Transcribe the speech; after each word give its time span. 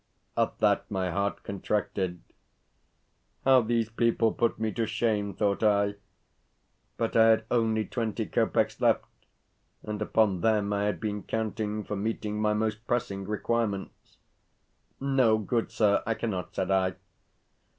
At 0.35 0.57
that 0.57 0.89
my 0.89 1.11
heart 1.11 1.43
contracted, 1.43 2.23
"How 3.45 3.61
these 3.61 3.87
people 3.91 4.33
put 4.33 4.57
me 4.57 4.71
to 4.71 4.87
shame!" 4.87 5.35
thought 5.35 5.61
I. 5.61 5.93
But 6.97 7.15
I 7.15 7.29
had 7.29 7.45
only 7.51 7.85
twenty 7.85 8.25
kopecks 8.25 8.81
left, 8.81 9.05
and 9.83 10.01
upon 10.01 10.41
them 10.41 10.73
I 10.73 10.85
had 10.85 10.99
been 10.99 11.21
counting 11.21 11.83
for 11.83 11.95
meeting 11.95 12.41
my 12.41 12.55
most 12.55 12.87
pressing 12.87 13.25
requirements. 13.25 14.17
"No, 14.99 15.37
good 15.37 15.69
sir, 15.71 16.01
I 16.07 16.15
cannot," 16.15 16.55
said 16.55 16.71
I. 16.71 16.95